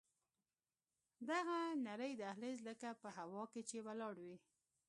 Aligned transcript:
دغه 1.29 1.57
نرى 1.85 2.11
دهلېز 2.21 2.57
لکه 2.67 2.89
په 3.01 3.07
هوا 3.17 3.43
کښې 3.51 3.61
چې 3.69 3.77
ولاړ 3.87 4.15
وي. 4.25 4.37